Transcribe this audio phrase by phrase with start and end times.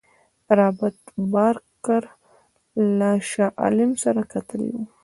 [0.57, 0.99] رابرټ
[1.33, 2.03] بارکر
[2.99, 4.83] له شاه عالم سره کتلي وه.